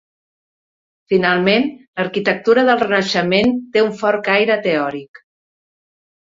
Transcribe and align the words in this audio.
Finalment, 1.13 1.67
l'arquitectura 2.01 2.65
del 2.71 2.83
Renaixement 2.85 3.55
té 3.77 3.87
un 3.91 3.95
fort 4.03 4.27
caire 4.33 4.59
teòric. 4.67 5.25